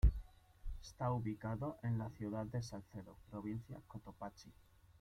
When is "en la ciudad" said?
1.83-2.47